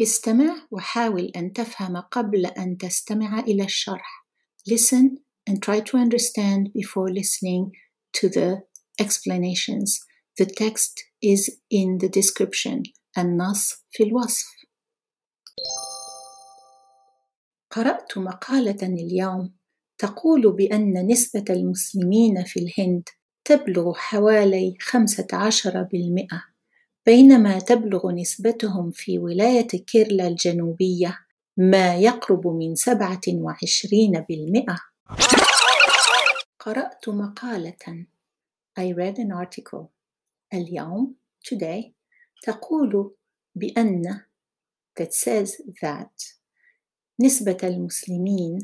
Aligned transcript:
استمع 0.00 0.66
وحاول 0.70 1.32
أن 1.36 1.52
تفهم 1.52 1.96
قبل 1.96 2.46
أن 2.46 2.76
تستمع 2.76 3.40
إلى 3.40 3.64
الشرح. 3.64 4.26
Listen 4.70 5.18
and 5.50 5.62
try 5.62 5.80
to 5.80 5.96
understand 5.96 6.72
before 6.72 7.10
listening 7.10 7.72
to 8.12 8.28
the 8.28 8.62
explanations. 9.00 10.00
The 10.38 10.46
text 10.46 11.02
is 11.22 11.50
in 11.70 11.98
the 11.98 12.08
description. 12.08 12.82
النص 13.18 13.74
في 13.90 14.02
الوصف. 14.02 14.46
قرأت 17.70 18.18
مقالة 18.18 18.82
اليوم 18.82 19.54
تقول 19.98 20.52
بأن 20.52 21.06
نسبة 21.06 21.44
المسلمين 21.50 22.44
في 22.44 22.60
الهند 22.60 23.08
تبلغ 23.44 23.94
حوالي 23.94 24.74
15% 24.80 26.57
بينما 27.08 27.58
تبلغ 27.58 28.10
نسبتهم 28.10 28.90
في 28.90 29.18
ولاية 29.18 29.66
كيرلا 29.66 30.28
الجنوبية 30.28 31.18
ما 31.56 31.96
يقرب 31.96 32.46
من 32.46 32.74
27%. 32.74 32.76
قرأت 36.58 37.08
مقالة. 37.08 38.06
I 38.78 38.92
read 38.92 39.18
an 39.18 39.32
article. 39.32 39.88
اليوم 40.54 41.14
today 41.44 41.92
تقول 42.42 43.14
بأن 43.54 44.20
that 45.00 45.12
says 45.12 45.62
that 45.82 46.34
نسبة 47.20 47.58
المسلمين 47.62 48.58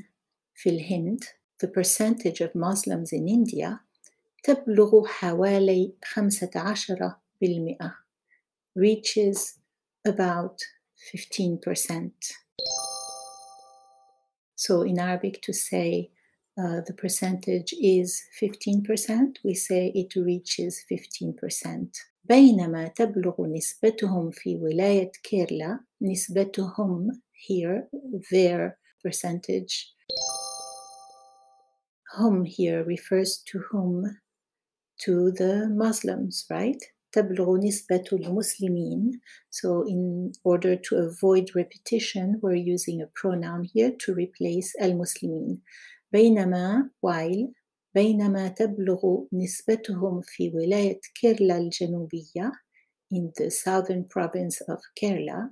في 0.54 0.70
الهند 0.70 1.24
the 1.64 1.68
percentage 1.68 2.42
of 2.42 2.54
Muslims 2.54 3.12
in 3.12 3.26
India 3.26 3.80
تبلغ 4.42 5.06
حوالي 5.06 5.94
15% 6.04 8.03
reaches 8.75 9.59
about 10.05 10.59
15%. 11.13 12.11
So 14.55 14.81
in 14.81 14.99
Arabic 14.99 15.41
to 15.43 15.53
say 15.53 16.11
uh, 16.57 16.81
the 16.85 16.93
percentage 16.93 17.73
is 17.81 18.21
15%, 18.41 19.37
we 19.43 19.53
say 19.53 19.91
it 19.95 20.15
reaches 20.15 20.83
15%. 20.91 21.89
بينما 22.29 22.87
تبلغ 22.87 23.47
نسبتهم 23.47 24.31
في 24.31 24.55
ولاية 24.55 25.11
كيرلا 25.23 25.79
نسبتهم 26.01 27.21
here 27.47 27.87
their 28.31 28.77
percentage 29.03 29.95
hum 32.17 32.43
here 32.43 32.83
refers 32.83 33.41
to 33.45 33.59
whom 33.69 34.03
to 34.97 35.31
the 35.31 35.69
Muslims 35.69 36.45
right 36.49 36.83
تبلغ 37.13 37.57
نسبة 37.57 38.03
المسلمين 38.13 39.11
so 39.49 39.83
in 39.87 40.31
order 40.43 40.75
to 40.75 40.95
avoid 40.95 41.45
repetition 41.55 42.39
we're 42.41 42.63
using 42.75 43.01
a 43.01 43.11
pronoun 43.15 43.63
here 43.73 43.91
to 43.99 44.13
replace 44.13 44.75
المسلمين 44.81 45.61
بينما 46.11 46.89
while 47.01 47.53
بينما 47.95 48.47
تبلغ 48.47 49.25
نسبتهم 49.33 50.21
في 50.21 50.51
ولاية 50.55 50.99
كيرلا 51.21 51.57
الجنوبية 51.57 52.51
in 53.11 53.31
the 53.37 53.49
southern 53.49 54.03
province 54.03 54.61
of 54.61 54.79
Kerala 54.99 55.49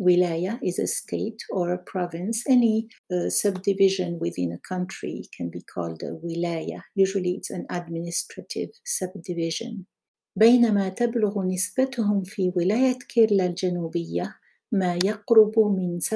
Wilaya 0.00 0.60
is 0.62 0.78
a 0.78 0.86
state 0.86 1.42
or 1.50 1.72
a 1.72 1.78
province. 1.78 2.44
Any 2.48 2.88
uh, 3.12 3.28
subdivision 3.30 4.18
within 4.20 4.52
a 4.52 4.68
country 4.68 5.24
can 5.36 5.50
be 5.50 5.62
called 5.62 6.02
a 6.04 6.12
wilaya. 6.24 6.82
Usually 6.94 7.32
it's 7.32 7.50
an 7.50 7.66
administrative 7.68 8.70
subdivision. 8.84 9.86
بينما 10.35 10.89
تبلغ 10.89 11.43
نسبتهم 11.43 12.23
في 12.23 12.53
ولاية 12.55 12.99
كيرلا 12.99 13.45
الجنوبية 13.45 14.35
ما 14.71 14.99
يقرب 15.05 15.59
من 15.59 15.99
27% 15.99 16.07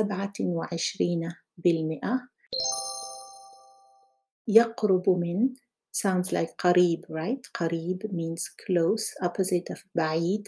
يقرب 4.48 5.10
من 5.10 5.50
sounds 5.94 6.32
like 6.32 6.54
قريب 6.58 7.06
right 7.06 7.50
قريب 7.54 8.04
means 8.08 8.44
close 8.66 9.14
opposite 9.28 9.74
of 9.74 9.80
بعيد 9.96 10.48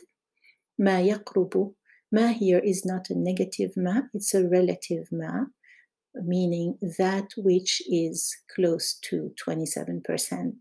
ما 0.79 1.02
يقرب 1.02 1.74
ما 2.12 2.34
here 2.34 2.62
is 2.63 2.85
not 2.85 3.09
a 3.12 3.16
negative 3.16 3.72
ma 3.78 4.02
it's 4.18 4.34
a 4.34 4.44
relative 4.50 5.08
ma 5.12 5.46
meaning 6.16 6.78
that 6.97 7.28
which 7.38 7.84
is 7.91 8.35
close 8.56 9.00
to 9.02 9.31
27% 9.35 10.59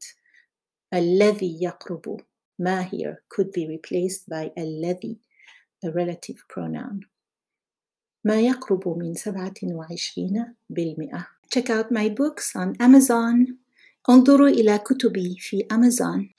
الذي 0.95 1.59
يقرب 1.63 2.21
ما 2.59 2.84
here 2.84 3.24
could 3.30 3.52
be 3.52 3.68
replaced 3.68 4.30
by 4.30 4.52
الذي 4.58 5.18
a 5.86 5.90
relative 5.92 6.44
pronoun 6.48 7.06
ما 8.26 8.42
يقرب 8.42 8.88
من 8.98 9.14
27% 9.18 9.24
Check 11.50 11.70
out 11.70 11.92
my 11.92 12.09
books 12.09 12.56
on 12.56 12.76
Amazon 12.81 13.54
انظروا 14.09 14.48
إلى 14.50 14.78
كتبي 14.78 15.36
في 15.40 15.68
Amazon 15.74 16.34